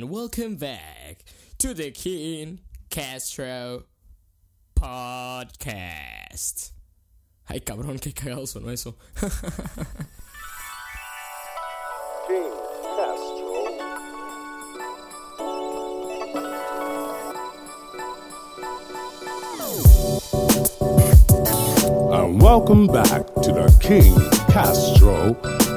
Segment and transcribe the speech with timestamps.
[0.00, 1.24] and welcome back
[1.58, 3.84] to the King Castro
[4.74, 6.70] Podcast.
[7.46, 8.96] Ay, cabrón, qué cagado sonó eso.
[12.26, 12.50] King
[12.96, 13.50] Castro.
[22.14, 24.14] And welcome back to the King
[24.48, 25.34] Castro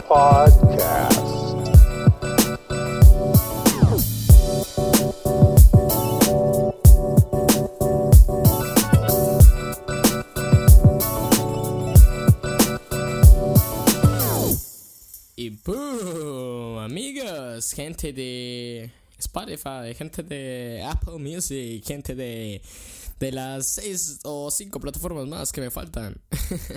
[0.08, 1.33] Podcast.
[17.72, 22.62] Gente de Spotify, gente de Apple Music, gente de,
[23.20, 26.22] de las seis o cinco plataformas más que me faltan.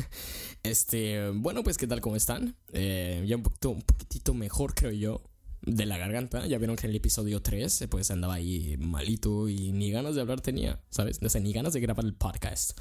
[0.62, 2.00] este, bueno, pues, ¿qué tal?
[2.00, 2.56] ¿Cómo están?
[2.72, 5.22] Eh, ya un poquito, poquitito mejor, creo yo,
[5.62, 6.46] de la garganta.
[6.46, 10.14] Ya vieron que en el episodio 3, eh, pues andaba ahí malito y ni ganas
[10.14, 11.18] de hablar tenía, ¿sabes?
[11.22, 12.78] O sea, ni ganas de grabar el podcast.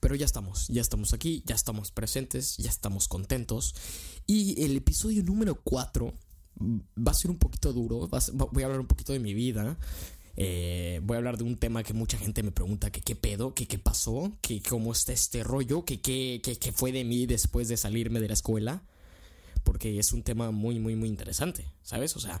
[0.00, 3.74] Pero ya estamos, ya estamos aquí, ya estamos presentes, ya estamos contentos.
[4.26, 6.14] Y el episodio número 4
[6.60, 8.08] va a ser un poquito duro.
[8.52, 9.76] voy a hablar un poquito de mi vida.
[10.36, 13.54] eh, voy a hablar de un tema que mucha gente me pregunta que qué pedo,
[13.54, 17.26] que qué pasó, que cómo está este rollo, que qué que, que fue de mí
[17.26, 18.82] después de salirme de la escuela.
[19.64, 22.14] Porque es un tema muy, muy, muy interesante, ¿sabes?
[22.16, 22.40] O sea,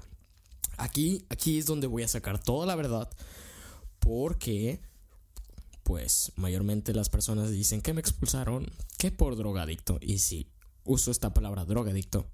[0.76, 3.08] aquí, aquí es donde voy a sacar toda la verdad.
[3.98, 4.80] Porque
[5.82, 9.98] pues mayormente las personas dicen que me expulsaron que por drogadicto.
[10.00, 10.48] Y sí,
[10.84, 12.26] uso esta palabra drogadicto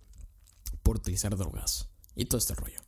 [0.82, 2.80] por utilizar drogas y todo este rollo.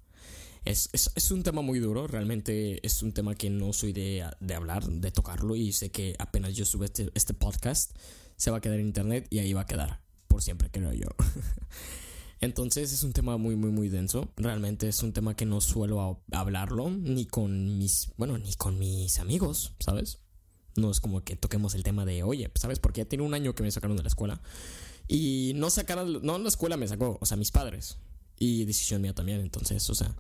[0.65, 4.27] Es, es, es un tema muy duro, realmente es un tema que no soy de,
[4.41, 7.93] de hablar, de tocarlo y sé que apenas yo sube este, este podcast
[8.37, 11.09] se va a quedar en internet y ahí va a quedar por siempre, creo yo.
[12.41, 14.33] Entonces es un tema muy, muy, muy denso.
[14.37, 19.19] Realmente es un tema que no suelo hablarlo ni con mis, bueno, ni con mis
[19.19, 20.21] amigos, ¿sabes?
[20.77, 22.81] No es como que toquemos el tema de, oye, ¿sabes?
[22.81, 24.43] Porque ya tiene un año que me sacaron de la escuela.
[25.07, 27.99] Y no sacaron, no la escuela me sacó, o sea, mis padres.
[28.39, 30.15] Y decisión mía también, entonces, o sea,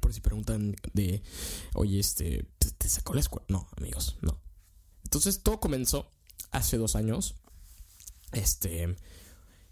[0.00, 1.22] por si preguntan de,
[1.74, 3.46] oye, este, ¿te, sacó la escuela?
[3.48, 4.38] No, amigos, no.
[5.04, 6.10] Entonces todo comenzó
[6.50, 7.36] hace dos años.
[8.32, 8.96] Este,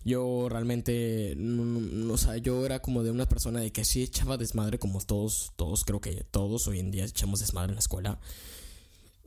[0.05, 4.03] yo realmente, no, no- o sea, yo era como de una persona de que sí
[4.03, 7.81] echaba desmadre, como todos, todos, creo que todos hoy en día echamos desmadre en la
[7.81, 8.21] escuela.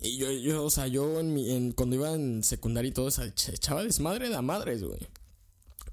[0.01, 3.07] Y yo, yo, o sea, yo en mi, en- cuando iba en secundaria y todo,
[3.07, 4.99] o sea, echa- echaba desmadre de madres, güey.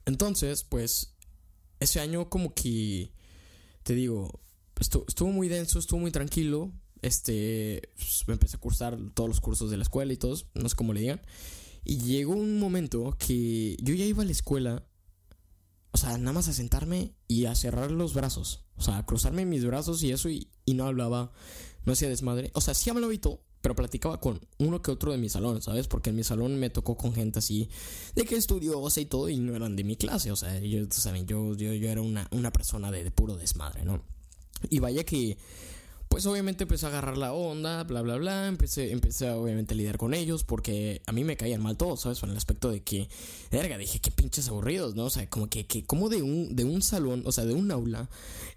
[0.05, 1.15] Entonces, pues,
[1.81, 3.12] ese año como que,
[3.83, 4.41] te digo,
[4.77, 6.72] estu- estuvo muy denso, estuvo muy tranquilo.
[7.03, 10.69] Este, pues, me empecé a cursar todos los cursos de la escuela y todos, no
[10.69, 11.21] sé cómo le digan.
[11.84, 14.87] Y llegó un momento que yo ya iba a la escuela,
[15.93, 18.65] o sea, nada más a sentarme y a cerrar los brazos.
[18.77, 21.33] O sea, a cruzarme mis brazos y eso y, y no hablaba,
[21.84, 22.50] no hacía desmadre.
[22.55, 25.60] O sea, sí hablaba y todo, pero platicaba con uno que otro de mi salón,
[25.60, 25.88] ¿sabes?
[25.88, 27.69] Porque en mi salón me tocó con gente así
[28.15, 30.31] de que estudiosa y todo y no eran de mi clase.
[30.31, 34.04] O sea, yo, saben, yo, yo, yo era una, una persona de, puro desmadre, ¿no?
[34.71, 35.37] Y vaya que,
[36.06, 38.47] pues obviamente empecé a agarrar la onda, bla, bla, bla.
[38.47, 42.03] Empecé, empecé a, obviamente a lidiar con ellos porque a mí me caían mal todos,
[42.03, 42.22] ¿sabes?
[42.22, 43.09] En el aspecto de que,
[43.50, 45.06] verga, dije, qué pinches aburridos, ¿no?
[45.06, 47.69] O sea, como que, que como de un, de un salón, o sea, de un
[47.72, 48.09] aula,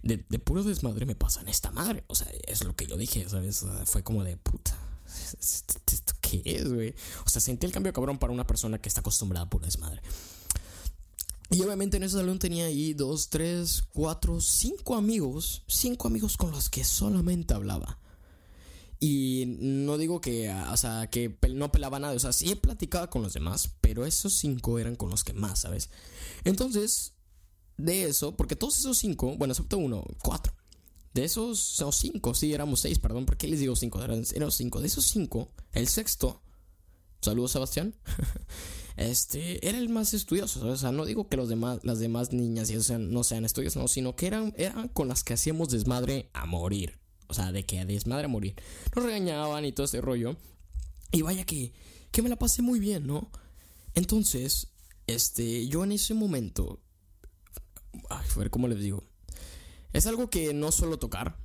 [0.03, 2.03] de, de puro desmadre me pasan esta madre.
[2.05, 3.65] O sea, es lo que yo dije, ¿sabes?
[3.85, 4.77] Fue como de puta.
[5.39, 6.95] ¿Esto, esto qué es, güey?
[7.25, 10.01] O sea, sentí el cambio cabrón para una persona que está acostumbrada a puro desmadre.
[11.51, 15.63] Y obviamente en ese salón tenía ahí dos, tres, cuatro, cinco amigos.
[15.67, 17.97] Cinco amigos con los que solamente hablaba.
[18.99, 22.13] Y no digo que, o sea, que no pelaba nada.
[22.13, 23.71] O sea, sí platicaba con los demás.
[23.81, 25.89] Pero esos cinco eran con los que más, ¿sabes?
[26.43, 27.13] Entonces,
[27.77, 30.53] de eso, porque todos esos cinco, bueno, excepto uno, cuatro.
[31.13, 33.25] De esos, cinco, sí, éramos seis, perdón.
[33.25, 34.03] ¿Por qué les digo cinco?
[34.03, 34.79] Eran, cinco.
[34.79, 36.41] De esos cinco, el sexto,
[37.21, 37.95] saludos Sebastián,
[38.97, 40.67] este, era el más estudioso.
[40.67, 43.75] O sea, no digo que los demás, las demás niñas y eso no sean estudios,
[43.75, 46.99] no, sino que eran, eran con las que hacíamos desmadre a morir.
[47.27, 48.55] O sea, de que desmadre a morir.
[48.95, 50.35] Nos regañaban y todo este rollo.
[51.11, 51.73] Y vaya que,
[52.11, 53.31] que me la pasé muy bien, ¿no?
[53.95, 54.67] Entonces,
[55.07, 56.79] este, yo en ese momento,
[58.09, 59.09] ay, a ver cómo les digo.
[59.93, 61.37] Es algo que no suelo tocar.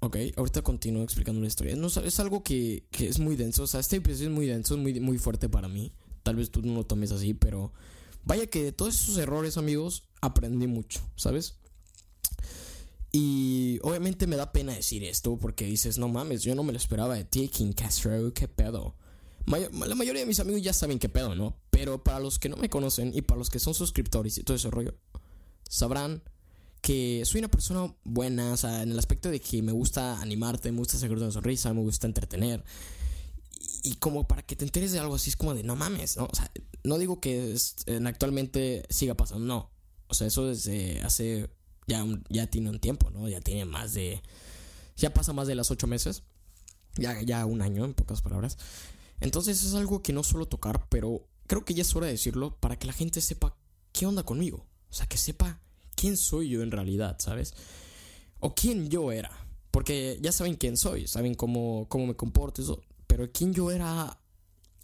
[0.00, 1.76] Ok, ahorita continúo explicando la historia.
[1.76, 3.64] No, es algo que, que es muy denso.
[3.64, 5.92] O sea, este episodio es muy denso, es muy, muy fuerte para mí.
[6.22, 7.72] Tal vez tú no lo tomes así, pero
[8.24, 11.56] vaya que de todos esos errores, amigos, aprendí mucho, ¿sabes?
[13.12, 16.78] Y obviamente me da pena decir esto porque dices, no mames, yo no me lo
[16.78, 18.96] esperaba de ti, King Castro, qué pedo.
[19.46, 21.58] La mayoría de mis amigos ya saben qué pedo, ¿no?
[21.70, 24.56] Pero para los que no me conocen y para los que son suscriptores y todo
[24.56, 24.94] ese rollo,
[25.68, 26.22] sabrán
[26.82, 30.72] que soy una persona buena, o sea, en el aspecto de que me gusta animarte,
[30.72, 32.64] me gusta sacar una sonrisa, me gusta entretener.
[33.84, 36.24] Y, como para que te enteres de algo así, es como de no mames, ¿no?
[36.24, 36.50] O sea,
[36.84, 37.56] no digo que
[38.04, 39.70] actualmente siga pasando, no.
[40.08, 41.48] O sea, eso desde hace
[41.86, 43.28] ya, ya tiene un tiempo, ¿no?
[43.28, 44.20] Ya tiene más de.
[44.96, 46.24] Ya pasa más de las ocho meses.
[46.96, 48.58] Ya, ya un año, en pocas palabras.
[49.20, 52.58] Entonces es algo que no suelo tocar, pero creo que ya es hora de decirlo
[52.58, 53.56] para que la gente sepa
[53.92, 54.66] qué onda conmigo.
[54.90, 55.62] O sea, que sepa
[55.94, 57.54] quién soy yo en realidad, ¿sabes?
[58.40, 59.30] O quién yo era.
[59.70, 62.82] Porque ya saben quién soy, saben cómo, cómo me comporto, eso.
[63.06, 64.18] Pero quién yo era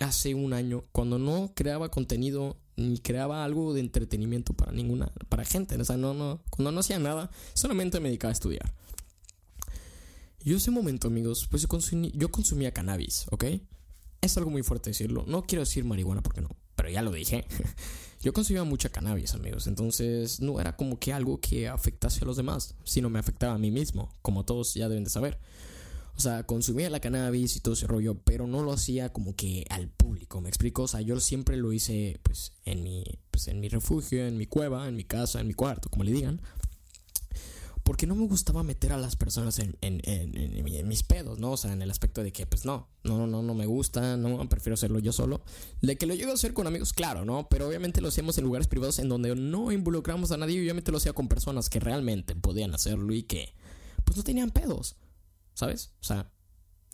[0.00, 5.44] hace un año, cuando no creaba contenido ni creaba algo de entretenimiento para ninguna, para
[5.44, 5.76] gente.
[5.76, 8.72] O sea, no, no, cuando no hacía nada, solamente me dedicaba a estudiar.
[10.44, 13.44] Yo ese momento, amigos, pues yo, consumí, yo consumía cannabis, ¿ok?
[14.20, 15.25] Es algo muy fuerte decirlo.
[15.26, 17.44] No quiero decir marihuana porque no, pero ya lo dije.
[18.20, 22.37] Yo consumía mucha cannabis, amigos, entonces no era como que algo que afectase a los
[22.37, 25.38] demás, sino me afectaba a mí mismo, como todos ya deben de saber.
[26.17, 29.65] O sea, consumía la cannabis y todo ese rollo, pero no lo hacía como que
[29.70, 30.82] al público, ¿me explico?
[30.82, 34.47] O sea, yo siempre lo hice pues en mi, pues, en mi refugio, en mi
[34.47, 36.41] cueva, en mi casa, en mi cuarto, como le digan
[37.88, 41.52] porque no me gustaba meter a las personas en, mis pedos, ¿no?
[41.52, 44.46] O sea, en el aspecto de que, pues no, no, no, no me gusta, no,
[44.50, 45.43] prefiero hacerlo yo solo.
[45.81, 47.49] De que lo llego a hacer con amigos, claro, ¿no?
[47.49, 50.93] Pero obviamente lo hacíamos en lugares privados en donde no involucramos a nadie y obviamente
[50.93, 53.55] lo hacía con personas que realmente podían hacerlo y que,
[54.05, 54.96] pues no tenían pedos,
[55.55, 55.93] ¿sabes?
[56.02, 56.31] O sea,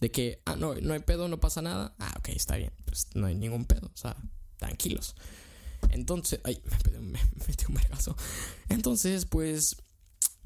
[0.00, 1.96] de que, ah, no, no hay pedo, no pasa nada.
[1.98, 4.16] Ah, ok, está bien, pues no hay ningún pedo, o sea,
[4.58, 5.16] tranquilos.
[5.90, 6.62] Entonces, ay,
[6.92, 8.16] me, me metí un vergazo.
[8.68, 9.76] Entonces, pues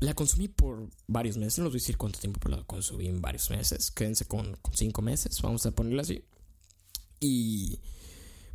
[0.01, 1.59] la consumí por varios meses.
[1.59, 3.91] No les voy a decir cuánto tiempo, pero la consumí en varios meses.
[3.91, 6.25] Quédense con, cinco meses, vamos a ponerlo así.
[7.21, 7.81] Y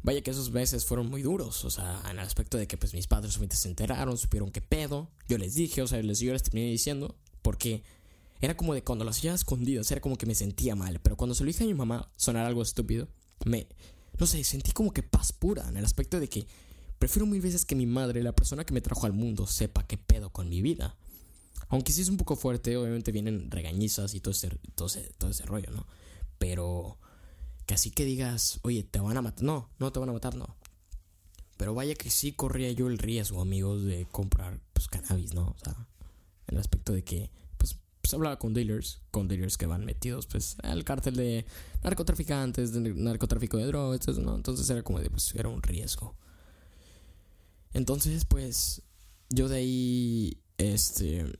[0.04, 1.66] vaya que esos meses fueron muy duros.
[1.66, 5.12] O sea, en el aspecto de que pues mis padres se enteraron, supieron qué pedo.
[5.28, 7.18] Yo les dije, o sea, les, yo les terminé diciendo.
[7.42, 7.84] Porque
[8.40, 11.02] era como de cuando lo hacía escondidas, era como que me sentía mal.
[11.02, 13.10] Pero cuando se lo dije a mi mamá, sonar algo estúpido,
[13.46, 13.68] me.
[14.18, 15.68] No sé, sentí como que paz pura.
[15.68, 16.48] En el aspecto de que
[17.00, 19.98] prefiero mil veces que mi madre, la persona que me trajo al mundo, sepa qué
[19.98, 20.96] pedo con mi vida
[21.74, 25.44] aunque sí es un poco fuerte, obviamente vienen regañizas y todo ese, todo todo ese
[25.44, 25.88] rollo, ¿no?
[26.38, 27.00] Pero
[27.66, 29.44] que así que digas, oye, te van a matar.
[29.44, 30.56] No, no te van a matar, no.
[31.58, 35.48] Pero vaya que sí corría yo el riesgo, amigos, de comprar pues, cannabis, ¿no?
[35.48, 35.74] O sea,
[36.46, 40.28] en el aspecto de que, pues, pues hablaba con dealers, con dealers que van metidos,
[40.28, 41.48] pues, al cártel de
[41.82, 44.36] narcotraficantes, de narcotráfico de drogas, ¿no?
[44.36, 46.16] Entonces era como de, pues, era un riesgo.
[47.74, 48.84] Entonces, pues,
[49.32, 51.40] yo de ahí, este,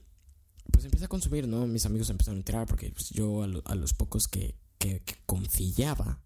[0.74, 1.66] pues empecé a consumir, ¿no?
[1.66, 6.20] Mis amigos empezaron a enterar porque pues, yo a, los pocos que, que, confiaba,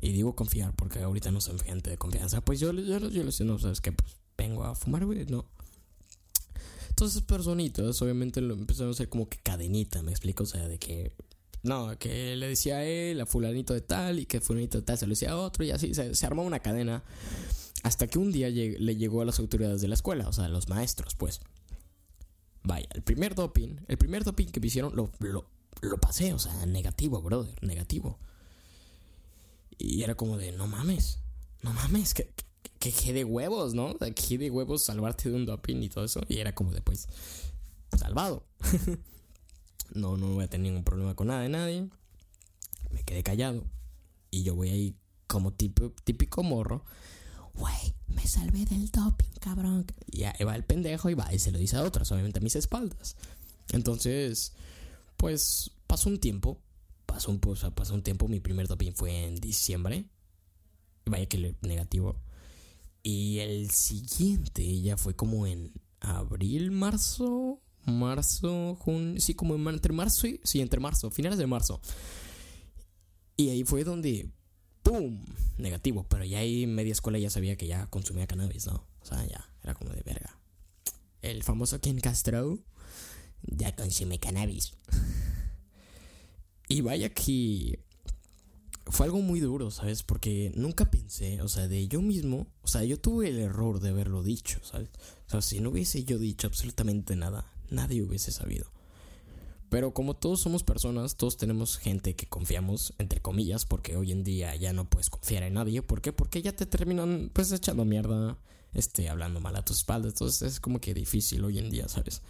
[0.00, 3.40] y digo confiar porque ahorita no soy gente de confianza, pues yo, yo, yo, les
[3.40, 5.46] no, sabes que pues vengo a fumar, güey, no.
[6.88, 10.78] Entonces personitas, obviamente lo empezaron a hacer como que cadenita, me explico, o sea, de
[10.78, 11.14] que
[11.62, 14.98] no, que le decía a él, a fulanito de tal, y que fulanito de tal
[14.98, 17.04] se lo decía a otro, y así se armó una cadena.
[17.82, 20.48] Hasta que un día le llegó a las autoridades de la escuela, o sea, a
[20.48, 21.40] los maestros, pues.
[22.70, 26.66] Vaya, el primer doping, el primer doping que me hicieron lo, lo, pasé, o sea,
[26.66, 28.16] negativo, brother, negativo.
[29.76, 31.18] Y era como de, no mames,
[31.62, 32.32] no mames, que,
[32.78, 33.96] que, de huevos, ¿no?
[34.14, 36.20] Que de huevos salvarte de un doping y todo eso.
[36.28, 37.08] Y era como de, pues,
[37.98, 38.46] salvado.
[39.92, 41.88] no, no voy a tener ningún problema con nada de nadie.
[42.92, 43.64] Me quedé callado.
[44.30, 46.84] Y yo voy ahí como tipo, típico morro
[47.54, 49.86] güey, me salvé del doping, cabrón.
[50.06, 52.42] Y ahí va el pendejo y va y se lo dice a otras, obviamente a
[52.42, 53.16] mis espaldas.
[53.72, 54.52] Entonces,
[55.16, 56.60] pues pasó un tiempo,
[57.06, 60.04] pasó un, pasó un tiempo, mi primer doping fue en diciembre.
[61.06, 62.16] Vaya que negativo.
[63.02, 70.26] Y el siguiente ya fue como en abril, marzo, marzo, junio, sí, como entre marzo
[70.26, 71.80] y, sí, entre marzo, finales de marzo.
[73.36, 74.30] Y ahí fue donde
[74.82, 75.24] ¡pum!
[75.58, 76.06] Negativo.
[76.08, 78.86] Pero ya ahí media escuela ya sabía que ya consumía cannabis, ¿no?
[79.00, 80.38] O sea, ya, era como de verga.
[81.22, 82.58] El famoso Ken Castro
[83.42, 84.74] ya consume cannabis.
[86.68, 87.80] y vaya que
[88.86, 90.02] fue algo muy duro, ¿sabes?
[90.02, 93.90] Porque nunca pensé, o sea, de yo mismo, o sea, yo tuve el error de
[93.90, 94.90] haberlo dicho, ¿sabes?
[95.26, 98.72] O sea, si no hubiese yo dicho absolutamente nada, nadie hubiese sabido.
[99.70, 104.24] Pero como todos somos personas, todos tenemos gente que confiamos, entre comillas, porque hoy en
[104.24, 105.80] día ya no puedes confiar en nadie.
[105.80, 106.12] ¿Por qué?
[106.12, 108.36] Porque ya te terminan pues echando mierda,
[108.74, 110.08] este, hablando mal a tu espalda.
[110.08, 112.20] Entonces es como que difícil hoy en día, ¿sabes?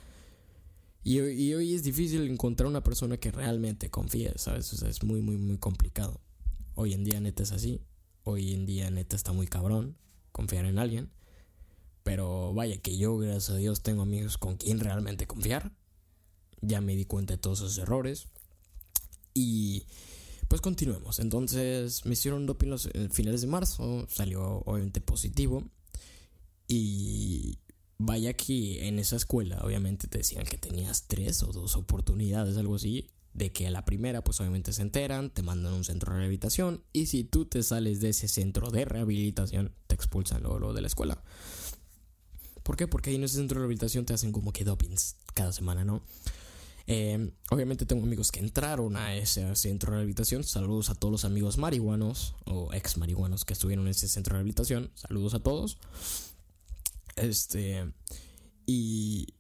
[1.03, 4.75] Y, y hoy es difícil encontrar una persona que realmente confíe, ¿sabes?
[4.83, 6.21] Es muy, muy, muy complicado.
[6.75, 7.81] Hoy en día neta es así.
[8.23, 9.97] Hoy en día neta está muy cabrón
[10.33, 11.11] confiar en alguien.
[12.03, 15.73] Pero vaya que yo, gracias a Dios, tengo amigos con quien realmente confiar.
[16.62, 18.29] Ya me di cuenta de todos esos errores.
[19.35, 19.85] Y
[20.49, 21.21] pues continuemos.
[21.21, 24.07] Entonces me hicieron doping los eh, finales de marzo.
[24.09, 25.64] Salió obviamente positivo.
[26.67, 27.59] Y
[27.99, 32.76] vaya que en esa escuela obviamente te decían que tenías tres o dos oportunidades, algo
[32.76, 33.11] así.
[33.33, 36.19] De que a la primera pues obviamente se enteran, te mandan a un centro de
[36.19, 36.83] rehabilitación.
[36.93, 40.88] Y si tú te sales de ese centro de rehabilitación, te expulsan luego, de la
[40.88, 41.23] escuela.
[42.64, 42.88] ¿Por qué?
[42.88, 46.02] Porque ahí en ese centro de rehabilitación te hacen como que dopings cada semana, ¿no?
[46.93, 50.43] Eh, obviamente tengo amigos que entraron a ese centro de rehabilitación.
[50.43, 54.39] Saludos a todos los amigos marihuanos o ex marihuanos que estuvieron en ese centro de
[54.39, 54.91] rehabilitación.
[54.97, 55.79] Saludos a todos.
[57.15, 57.93] Este.
[58.67, 59.35] Y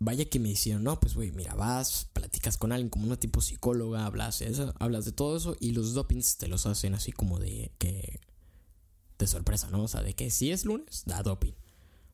[0.00, 3.40] vaya que me hicieron, no, pues güey, mira, vas, platicas con alguien como una tipo
[3.42, 7.38] psicóloga, hablas, eso, hablas de todo eso y los dopings te los hacen así como
[7.38, 8.18] de que
[9.18, 9.84] de sorpresa, ¿no?
[9.84, 11.54] O sea, de que si es lunes, da doping.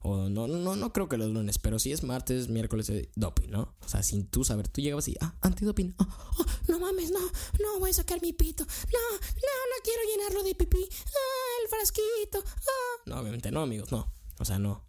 [0.07, 3.49] O no, no, no creo que los lunes, pero si es martes, miércoles, eh, doping,
[3.49, 3.75] ¿no?
[3.81, 5.95] O sea, sin tú saber, tú llegabas y, ah, antidoping.
[5.97, 6.07] Oh,
[6.41, 8.65] oh, no mames, no, no voy a sacar mi pito.
[8.65, 10.87] No, no, no quiero llenarlo de pipí.
[11.07, 12.45] Ah, el frasquito.
[12.45, 13.03] Ah.
[13.07, 14.13] No, obviamente no, amigos, no.
[14.39, 14.85] O sea, no.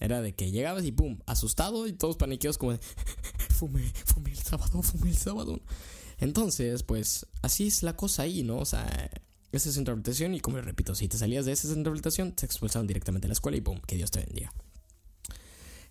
[0.00, 2.78] Era de que llegabas y pum, asustado y todos paniqueados como de,
[3.50, 5.60] fumé, fumé el sábado, fumé el sábado.
[6.16, 8.56] Entonces, pues, así es la cosa ahí, ¿no?
[8.60, 9.10] O sea,
[9.52, 12.86] esa es interpretación y como les repito, si te salías de esa interpretación, te expulsaron
[12.86, 14.52] directamente a la escuela y pum, que Dios te bendiga.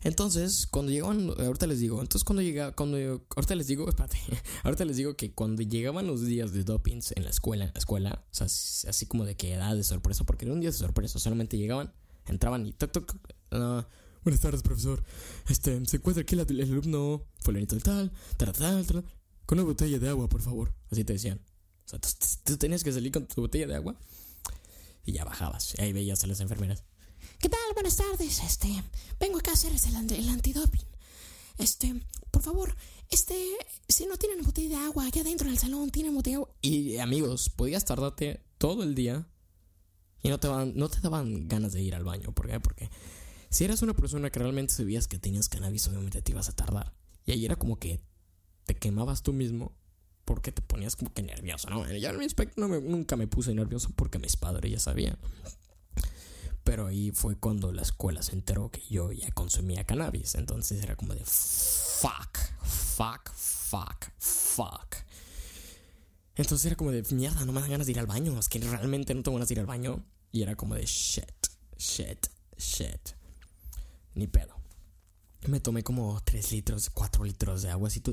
[0.01, 2.97] Entonces, cuando llegaban, ahorita les digo, entonces cuando llegaba, cuando,
[3.35, 4.17] ahorita les digo, espérate,
[4.63, 7.79] ahorita les digo que cuando llegaban los días de dopings en la escuela, en la
[7.79, 10.77] escuela, o sea, así como de que edad de sorpresa, porque era un día de
[10.77, 11.91] sorpresa, solamente llegaban,
[12.27, 13.15] entraban y toc, toc,
[13.53, 13.81] uh,
[14.23, 15.03] buenas tardes, profesor,
[15.49, 19.03] este, se encuentra aquí el, el alumno fulanito del tal, tal, tal, tal,
[19.47, 21.41] con una botella de agua, por favor, así te decían.
[21.87, 21.99] O sea,
[22.43, 23.95] tú, tenías que salir con tu botella de agua
[25.05, 25.73] y ya bajabas.
[25.77, 26.83] Y ahí veías a las enfermeras.
[27.39, 27.59] ¿Qué tal?
[27.75, 28.43] Buenas tardes.
[28.43, 28.67] Este,
[29.21, 30.81] vengo acá a hacer el, el antidoping.
[31.57, 31.95] Este,
[32.29, 32.75] por favor,
[33.09, 33.35] este,
[33.87, 36.55] si no tienen botella de agua aquí adentro en el salón, tienen botella de agua.
[36.61, 39.25] Y amigos, podías tardarte todo el día
[40.21, 42.33] y no te, van, no te daban ganas de ir al baño.
[42.33, 42.59] ¿Por qué?
[42.59, 42.89] Porque
[43.49, 46.93] si eras una persona que realmente sabías que tenías cannabis, obviamente te ibas a tardar.
[47.25, 48.01] Y ahí era como que
[48.65, 49.73] te quemabas tú mismo
[50.27, 51.89] porque te ponías como que nervioso, ¿no?
[51.89, 55.17] Yo en mi aspecto no nunca me puse nervioso porque mis padres ya sabían.
[56.65, 60.35] Pero ahí fue cuando la escuela se enteró que yo ya consumía cannabis.
[60.35, 64.97] Entonces era como de fuck, fuck, fuck, fuck.
[66.35, 68.37] Entonces era como de mierda, no me dan ganas de ir al baño.
[68.37, 70.03] Es que realmente no tengo ganas de ir al baño.
[70.33, 73.15] Y era como de shit, shit, shit.
[74.13, 74.57] Ni pedo.
[75.47, 78.03] Me tomé como 3 litros, 4 litros de agua así.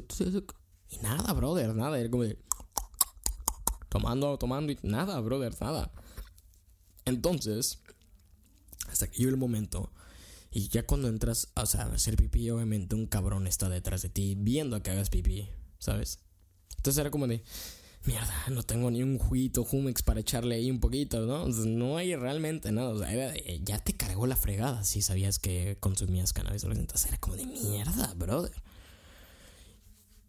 [0.90, 1.98] Y nada, brother, nada.
[1.98, 2.38] Era como de.
[3.88, 5.90] Tomando, tomando y nada, brother, nada.
[7.04, 7.80] Entonces,
[8.88, 9.92] hasta que llegó el momento.
[10.50, 14.08] Y ya cuando entras o sea, a hacer pipí, obviamente un cabrón está detrás de
[14.08, 15.48] ti viendo que hagas pipí,
[15.78, 16.20] ¿sabes?
[16.76, 17.42] Entonces era como de,
[18.04, 21.48] mierda, no tengo ni un juguito Jumex para echarle ahí un poquito, ¿no?
[21.48, 22.90] no hay realmente nada.
[22.90, 26.64] O sea, ya te cargó la fregada si sabías que consumías cannabis.
[26.64, 28.52] Entonces era como de mierda, brother.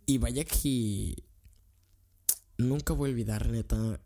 [0.05, 1.23] Y vaya que
[2.57, 3.99] nunca voy a olvidar, neta,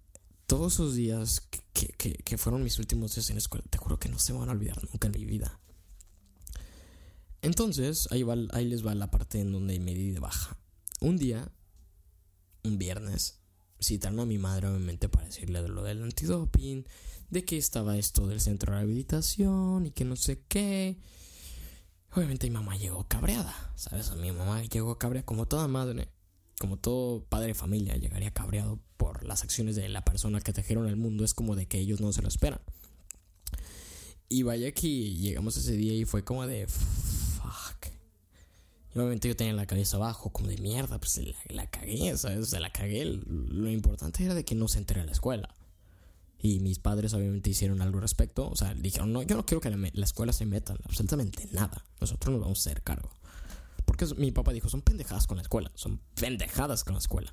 [0.48, 3.66] todos esos días que, fueron mis últimos días en la escuela.
[3.70, 5.60] Te juro que no se van a olvidar nunca en mi vida.
[7.42, 10.58] Entonces, ahí, va, ahí les va la parte en donde me di de baja.
[11.02, 11.52] Un día,
[12.64, 13.40] un viernes,
[13.80, 16.86] citaron a mi madre obviamente para decirle de lo del antidoping,
[17.30, 20.98] de que estaba esto del centro de rehabilitación y que no sé qué.
[22.12, 24.12] Obviamente mi mamá llegó cabreada, ¿sabes?
[24.16, 26.10] Mi mamá llegó cabreada como toda madre,
[26.60, 30.88] como todo padre de familia, llegaría cabreado por las acciones de la persona que trajeron
[30.88, 31.24] al mundo.
[31.24, 32.60] Es como de que ellos no se lo esperan.
[34.28, 37.88] Y vaya que llegamos ese día y fue como de fuck.
[38.96, 42.40] Obviamente yo tenía la cabeza abajo, como de mierda, pues la, cagué, ¿sabes?
[42.40, 43.06] O sea, la cagué.
[43.06, 45.54] Lo importante era de que no se entere a la escuela.
[46.42, 48.50] Y mis padres obviamente hicieron algo al respecto.
[48.50, 51.84] O sea, dijeron, no, yo no quiero que la, escuela se meta absolutamente nada.
[52.00, 53.10] Nosotros nos vamos a hacer cargo.
[53.86, 55.72] Porque mi papá dijo, son pendejadas con la escuela.
[55.76, 57.32] Son pendejadas con la escuela.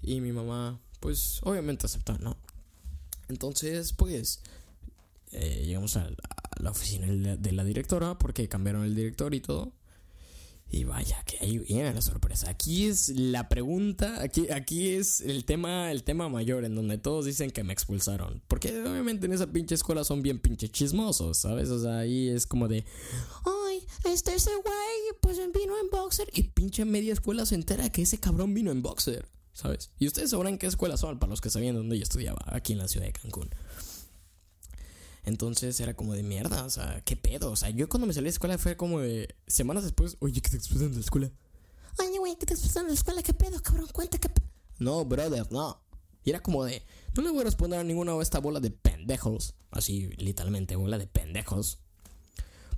[0.00, 2.36] Y mi mamá, pues, obviamente aceptó, ¿no?
[3.28, 4.40] Entonces, pues,
[5.30, 6.10] eh, llegamos a
[6.56, 9.72] la oficina de la directora porque cambiaron el director y todo.
[10.74, 12.48] Y vaya, que ahí viene la sorpresa.
[12.48, 17.26] Aquí es la pregunta, aquí, aquí es el tema, el tema mayor en donde todos
[17.26, 18.42] dicen que me expulsaron.
[18.48, 21.68] Porque obviamente en esa pinche escuela son bien pinche chismosos, ¿sabes?
[21.68, 22.86] O sea, ahí es como de,
[23.44, 28.00] ay, este ese güey pues vino en boxer y pinche media escuela se entera que
[28.00, 29.90] ese cabrón vino en boxer, ¿sabes?
[29.98, 32.78] Y ustedes sabrán qué escuela son para los que sabían dónde yo estudiaba, aquí en
[32.78, 33.50] la ciudad de Cancún.
[35.24, 37.52] Entonces era como de mierda, o sea, qué pedo.
[37.52, 40.40] O sea, yo cuando me salí de la escuela fue como de semanas después, oye,
[40.40, 41.30] ¿qué te expulsan de la escuela?
[41.98, 43.22] Oye, güey, ¿qué te expulsan de la escuela?
[43.22, 43.88] ¿Qué pedo, cabrón?
[43.92, 44.46] Cuenta, ¿qué pedo?
[44.78, 45.80] No, brother, no.
[46.24, 48.70] Y era como de, no le voy a responder a ninguna de esta bola de
[48.70, 49.54] pendejos.
[49.70, 51.78] Así, literalmente, bola de pendejos.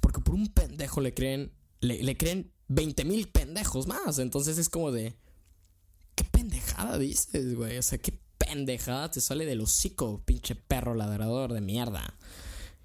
[0.00, 4.18] Porque por un pendejo le creen, le, le creen 20 mil pendejos más.
[4.18, 5.16] Entonces es como de,
[6.14, 7.78] ¿qué pendejada dices, güey?
[7.78, 8.18] O sea, ¿qué
[8.54, 12.14] pendejada te sale del hocico, pinche perro ladrador de mierda?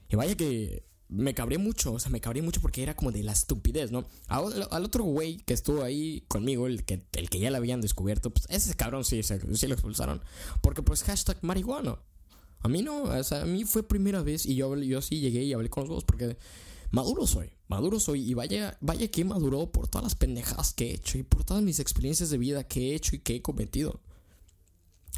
[0.09, 3.21] Y vaya que me cabré mucho, o sea, me cabré mucho porque era como de
[3.21, 4.05] la estupidez, ¿no?
[4.27, 8.31] Al, otro güey que estuvo ahí conmigo, el que, el que ya lo habían descubierto,
[8.31, 10.21] pues ese cabrón sí, sí lo expulsaron.
[10.61, 11.99] Porque pues hashtag marihuano.
[12.61, 15.43] A mí no, o sea, a mí fue primera vez y yo, yo sí llegué
[15.43, 16.37] y hablé con los dos porque
[16.89, 20.93] maduro soy, maduro soy y vaya, vaya que maduró por todas las pendejadas que he
[20.95, 24.01] hecho y por todas mis experiencias de vida que he hecho y que he cometido.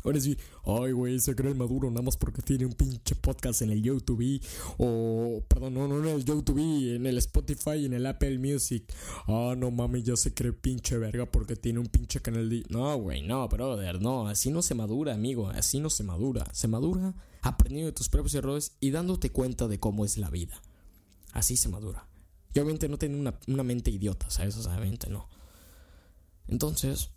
[0.03, 3.72] Ahora sí, ay, güey, se cree maduro nada más porque tiene un pinche podcast en
[3.72, 4.41] el YouTube.
[4.77, 8.84] O, perdón, no, no en el YouTube, en el Spotify en el Apple Music.
[9.27, 12.63] Ah, no mames, ya se cree pinche verga porque tiene un pinche canal de.
[12.70, 14.27] No, güey, no, brother, no.
[14.27, 15.50] Así no se madura, amigo.
[15.50, 16.46] Así no se madura.
[16.53, 20.62] Se madura aprendiendo de tus propios errores y dándote cuenta de cómo es la vida.
[21.34, 22.08] Así se madura.
[22.53, 24.58] Y obviamente no tiene una, una mente idiota, ¿sabes?
[24.58, 25.29] O sea, obviamente no.
[26.48, 27.12] Entonces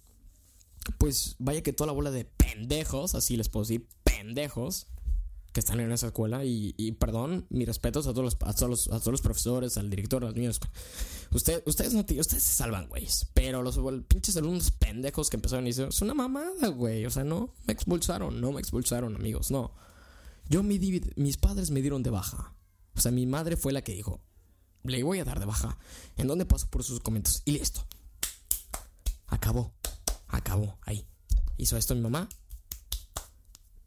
[0.93, 4.87] pues vaya que toda la bola de pendejos, así les puedo decir, pendejos,
[5.55, 6.45] que están en esa escuela.
[6.45, 9.79] Y, y perdón, mis respetos a todos, los, a, todos los, a todos los profesores,
[9.79, 10.61] al director, a los niños.
[11.31, 13.07] Usted, ustedes no ustedes se salvan, güey.
[13.35, 17.07] Pero los pinches alumnos pendejos que empezaron a decir, es una mamada, güey.
[17.07, 19.73] O sea, no me expulsaron, no me expulsaron, amigos, no.
[20.49, 20.79] Yo mi,
[21.17, 22.53] mis padres me dieron de baja.
[22.97, 24.21] O sea, mi madre fue la que dijo,
[24.83, 25.79] le voy a dar de baja.
[26.17, 27.43] ¿En dónde paso por sus comentarios?
[27.45, 27.87] Y listo.
[29.29, 29.73] Acabó.
[30.35, 31.07] Acabó, ahí.
[31.59, 32.29] Hizo esto mi mamá.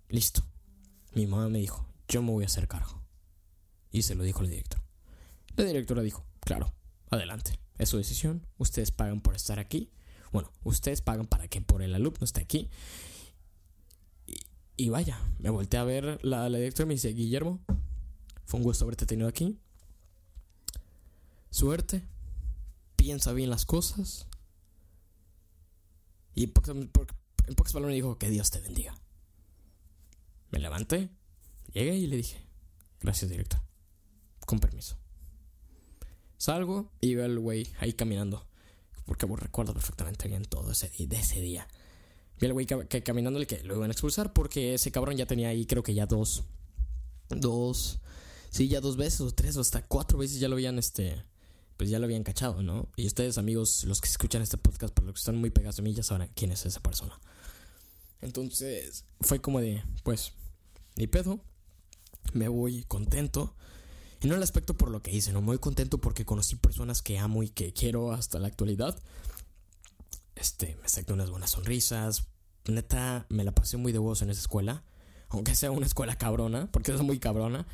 [0.08, 0.42] Listo.
[1.14, 3.04] Mi mamá me dijo, yo me voy a hacer cargo.
[3.92, 4.82] Y se lo dijo el director.
[5.58, 6.74] La directora dijo, claro,
[7.10, 7.60] adelante.
[7.78, 8.48] Es su decisión.
[8.58, 9.92] Ustedes pagan por estar aquí.
[10.32, 12.70] Bueno, ustedes pagan para que por el alumno esté aquí.
[14.78, 17.60] Y, vaya, me volteé a ver la, la directora y me dice, Guillermo,
[18.46, 19.60] fue un gusto haberte tenido aquí.
[21.50, 22.08] Suerte.
[22.96, 24.27] Piensa bien las cosas.
[26.38, 28.96] Y en pocas palabras me dijo, que Dios te bendiga.
[30.52, 31.10] Me levanté,
[31.74, 32.46] llegué y le dije,
[33.02, 33.60] gracias director,
[34.46, 35.00] con permiso.
[36.38, 38.46] Salgo y veo al güey ahí caminando,
[39.08, 41.68] porque recuerdo perfectamente bien todo ese día, de ese día.
[42.40, 45.26] Vi al güey que, caminando el que lo iban a expulsar porque ese cabrón ya
[45.26, 46.44] tenía ahí creo que ya dos,
[47.30, 48.00] dos,
[48.52, 51.20] sí, ya dos veces o tres o hasta cuatro veces ya lo habían este
[51.78, 52.90] pues ya lo habían cachado, ¿no?
[52.96, 55.84] Y ustedes, amigos, los que escuchan este podcast, por los que están muy pegados a
[55.84, 57.20] mí, ya sabrán quién es esa persona.
[58.20, 60.34] Entonces, fue como de, pues,
[60.96, 61.40] ni pedo,
[62.34, 63.56] me voy contento.
[64.22, 67.20] Y no el aspecto por lo que hice, no, muy contento porque conocí personas que
[67.20, 69.00] amo y que quiero hasta la actualidad.
[70.36, 72.28] Este, me saqué unas buenas sonrisas.
[72.66, 74.84] Neta, me la pasé muy de huevos en esa escuela.
[75.30, 77.68] Aunque sea una escuela cabrona, porque es muy cabrona.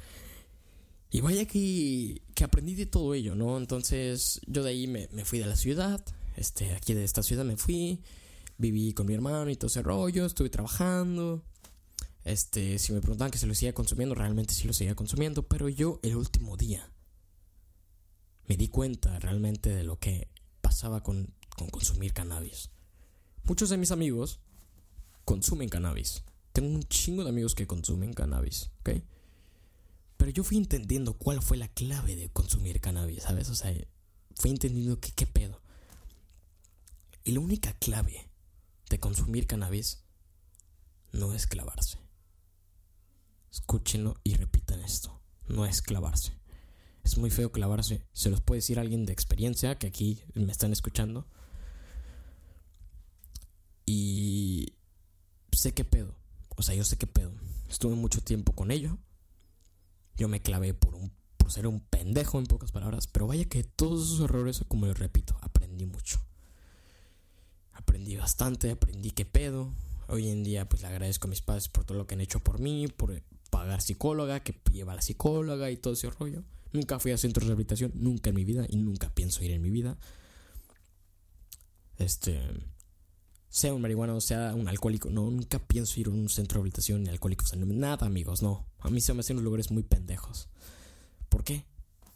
[1.14, 3.60] Y vaya que, que aprendí de todo ello, ¿no?
[3.60, 6.04] Entonces yo de ahí me, me, fui de la ciudad,
[6.38, 8.02] este, aquí de esta ciudad me fui,
[8.58, 11.44] viví con mi hermano y todo ese rollo, estuve trabajando.
[12.26, 15.70] Este, si me preguntaban que se lo seguía consumiendo, realmente sí lo seguía consumiendo, pero
[15.70, 16.92] yo el último día
[18.48, 20.30] me di cuenta realmente de lo que
[20.62, 22.72] pasaba con, con consumir cannabis.
[23.44, 24.40] Muchos de mis amigos
[25.26, 26.24] consumen cannabis.
[26.54, 29.04] Tengo un chingo de amigos que consumen cannabis, ¿ok?
[30.24, 33.50] Pero yo fui entendiendo cuál fue la clave de consumir cannabis, ¿sabes?
[33.50, 33.74] O sea,
[34.38, 35.62] fui entendiendo que qué pedo.
[37.26, 38.32] Y la única clave
[38.90, 40.06] de consumir cannabis
[41.12, 41.98] no es clavarse.
[43.52, 45.22] Escúchenlo y repitan esto.
[45.50, 46.40] No es clavarse.
[47.04, 48.08] Es muy feo clavarse.
[48.14, 51.28] Se los puede decir alguien de experiencia que aquí me están escuchando.
[53.86, 54.74] Y
[55.52, 56.16] sé qué pedo.
[56.56, 57.34] O sea, yo sé qué pedo.
[57.68, 58.98] Estuve mucho tiempo con ello.
[60.16, 63.08] Yo me clavé por, un, por ser un pendejo, en pocas palabras.
[63.08, 66.24] Pero vaya que todos esos errores, como les repito, aprendí mucho.
[67.74, 69.74] Aprendí bastante, aprendí qué pedo.
[70.08, 72.40] Hoy en día, pues le agradezco a mis padres por todo lo que han hecho
[72.40, 76.44] por mí, por pagar psicóloga, que lleva a la psicóloga y todo ese rollo.
[76.72, 79.62] Nunca fui a centros de rehabilitación, nunca en mi vida, y nunca pienso ir en
[79.62, 79.98] mi vida.
[81.98, 82.40] Este
[83.54, 85.12] sea un marihuano, sea un alcohólico.
[85.12, 87.56] No, nunca pienso ir a un centro de rehabilitación ni alcohólicos.
[87.56, 88.66] Nada, amigos, no.
[88.84, 90.50] A mí se me hacen los lugares muy pendejos.
[91.30, 91.66] ¿Por qué?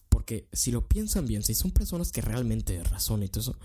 [0.10, 3.60] Porque si lo piensan bien, si son personas que realmente razonan y todo eso,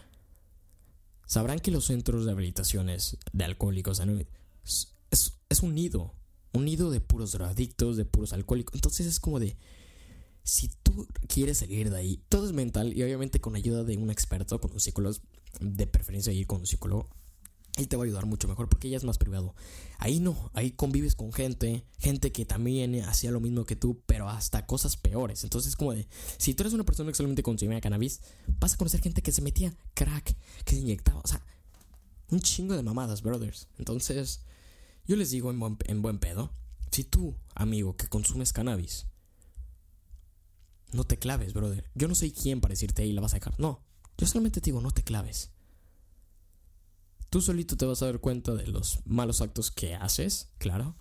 [1.26, 4.00] sabrán que los centros de rehabilitaciones de alcohólicos
[4.64, 4.94] es,
[5.48, 6.14] es, un nido.
[6.52, 8.76] un nido de puros drogadictos, de puros alcohólicos.
[8.76, 9.56] Entonces es como de,
[10.44, 14.10] si tú quieres salir de ahí, todo es mental y obviamente con ayuda de un
[14.10, 15.18] experto, con un psicólogo,
[15.60, 17.08] de preferencia ir con un psicólogo,
[17.76, 19.54] él te va a ayudar mucho mejor porque ella es más privado.
[19.98, 24.28] Ahí no, ahí convives con gente, gente que también hacía lo mismo que tú, pero
[24.28, 25.42] hasta cosas peores.
[25.44, 26.06] Entonces, como de,
[26.36, 28.20] si tú eres una persona que solamente consumía cannabis,
[28.60, 31.44] vas a conocer gente que se metía crack, que se inyectaba, o sea,
[32.28, 33.68] un chingo de mamadas, brothers.
[33.78, 34.40] Entonces,
[35.06, 36.52] yo les digo en buen, en buen pedo,
[36.90, 39.06] si tú, amigo, que consumes cannabis,
[40.92, 41.90] no te claves, brother.
[41.94, 43.58] Yo no soy quien para decirte ahí la vas a dejar.
[43.58, 43.82] No,
[44.18, 45.50] yo solamente te digo, no te claves.
[47.32, 50.96] Tú solito te vas a dar cuenta de los malos actos que haces, claro,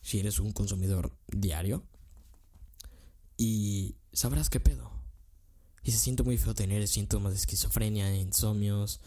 [0.00, 1.84] si eres un consumidor diario.
[3.36, 4.90] Y sabrás qué pedo.
[5.82, 9.02] Y se siente muy feo tener síntomas de esquizofrenia, insomnios.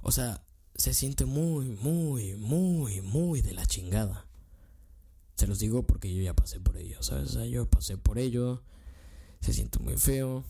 [0.00, 0.42] O sea,
[0.76, 4.26] se siente muy, muy, muy, muy de la chingada.
[5.36, 7.34] Se los digo porque yo ya pasé por ello, ¿sabes?
[7.50, 8.62] Yo pasé por ello.
[9.42, 10.42] Se siente muy feo.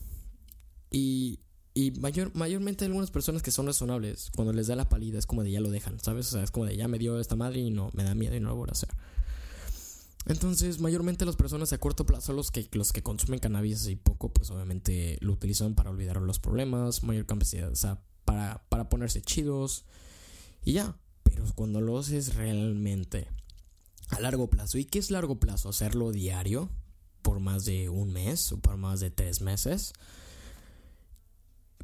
[0.89, 1.41] Y
[1.75, 5.43] y mayor, mayormente algunas personas que son razonables, cuando les da la palida es como
[5.43, 6.27] de ya lo dejan, ¿sabes?
[6.27, 8.35] O sea, es como de ya me dio esta madre y no, me da miedo
[8.35, 8.89] y no lo voy a hacer.
[10.25, 14.31] Entonces, mayormente las personas a corto plazo, los que, los que consumen cannabis y poco,
[14.31, 19.21] pues obviamente lo utilizan para olvidar los problemas, mayor capacidad, o sea, para, para ponerse
[19.21, 19.85] chidos
[20.63, 20.95] y ya.
[21.23, 23.27] Pero cuando lo haces realmente
[24.09, 25.69] a largo plazo, ¿y qué es largo plazo?
[25.69, 26.69] Hacerlo diario
[27.23, 29.93] por más de un mes o por más de tres meses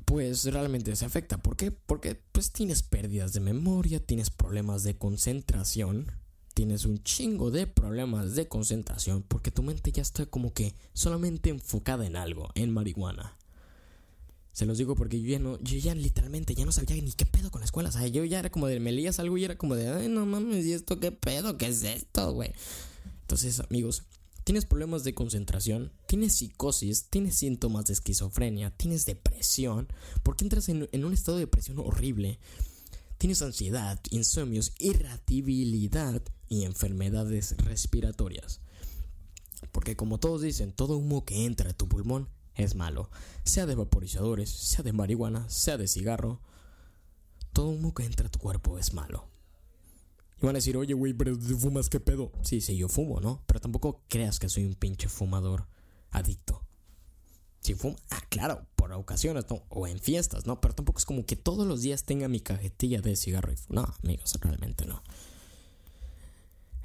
[0.10, 1.38] pues realmente se afecta.
[1.38, 1.70] ¿Por qué?
[1.70, 6.12] Porque pues tienes pérdidas de memoria, tienes problemas de concentración,
[6.56, 11.52] tienes un chingo de problemas de concentración porque tu mente ya está como que solamente
[11.52, 13.38] enfocada en algo, en marihuana.
[14.52, 17.28] Se los digo porque yo ya no, yo ya literalmente ya no sabía ni qué
[17.28, 17.90] pedo con la escuela.
[17.90, 20.08] O sea, yo ya era como de, me leías algo y era como de, ay,
[20.08, 21.56] no mames, ¿y esto qué pedo?
[21.60, 22.52] ¿Qué es esto, güey?
[23.22, 24.02] Entonces, amigos,
[24.50, 29.88] tienes problemas de concentración, tienes psicosis, tienes síntomas de esquizofrenia, tienes depresión,
[30.24, 32.40] porque entras en, un estado de depresión horrible,
[33.20, 38.60] tienes ansiedad, insomnios, irritabilidad y enfermedades respiratorias.
[39.72, 43.12] Porque como todos dicen, todo humo que entra a tu pulmón es malo,
[43.44, 46.42] sea de vaporizadores, sea de marihuana, sea de cigarro,
[47.54, 49.29] todo humo que entra a tu cuerpo es malo.
[50.42, 52.32] Y van a decir, oye, güey, pero tú fumas, ¿qué pedo?
[52.44, 53.44] Sí, sí, yo fumo, ¿no?
[53.46, 55.68] Pero tampoco creas que soy un pinche fumador
[56.12, 56.64] adicto.
[57.60, 59.64] Si fumo, ah, claro, por ocasiones, ¿no?
[59.70, 60.62] O en fiestas, ¿no?
[60.62, 63.94] Pero tampoco es como que todos los días tenga mi cajetilla de cigarro y No,
[64.04, 65.04] amigos, realmente no.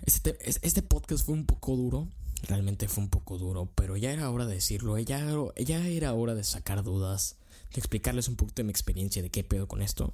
[0.05, 2.09] Este, este podcast fue un poco duro.
[2.43, 4.99] Realmente fue un poco duro, pero ya era hora de decirlo.
[4.99, 5.25] Ya,
[5.57, 7.37] ya era hora de sacar dudas,
[7.73, 10.12] de explicarles un poquito de mi experiencia de qué pedo con esto.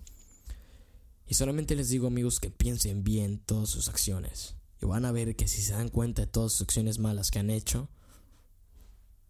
[1.31, 4.57] Y solamente les digo amigos que piensen bien todas sus acciones.
[4.83, 7.39] Y van a ver que si se dan cuenta de todas sus acciones malas que
[7.39, 7.89] han hecho,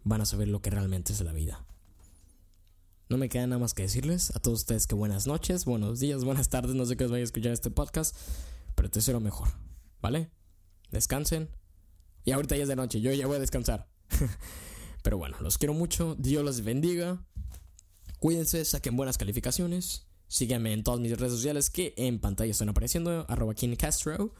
[0.02, 1.62] van a saber lo que realmente es la vida.
[3.10, 6.24] No me queda nada más que decirles a todos ustedes que buenas noches, buenos días,
[6.24, 8.16] buenas tardes, no sé qué os vaya a escuchar este podcast,
[8.74, 9.48] pero te lo mejor,
[10.00, 10.30] ¿vale?
[10.90, 11.50] Descansen.
[12.24, 13.90] Y ahorita ya es de noche, yo ya voy a descansar.
[15.02, 17.22] pero bueno, los quiero mucho, Dios los bendiga.
[18.20, 23.26] Cuídense, saquen buenas calificaciones Sígueme en todas mis redes sociales que en pantalla están apareciendo,
[23.28, 24.32] arroba King Castro.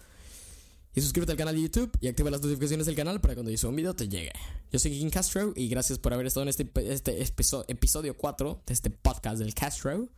[0.95, 3.59] Y suscríbete al canal de YouTube y activa las notificaciones del canal para cuando yo
[3.59, 4.31] suba un video te llegue.
[4.71, 8.73] Yo soy King Castro y gracias por haber estado en este, este episodio 4 de
[8.73, 10.09] este podcast del Castro.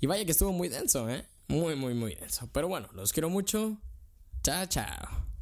[0.00, 1.26] Y vaya que estuvo muy denso, ¿eh?
[1.48, 2.48] Muy, muy, muy denso.
[2.50, 3.76] Pero bueno, los quiero mucho.
[4.42, 5.37] Chao, chao.